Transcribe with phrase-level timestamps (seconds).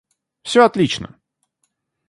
[0.41, 1.15] Всё отлично